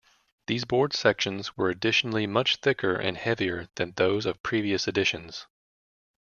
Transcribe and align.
These 0.47 0.65
board 0.65 0.93
sections 0.95 1.55
were 1.55 1.69
additionally 1.69 2.25
much 2.25 2.55
thicker 2.55 2.95
and 2.95 3.15
heavier 3.15 3.67
than 3.75 3.91
those 3.97 4.25
of 4.25 4.41
previous 4.41 4.87
editions. 4.87 5.45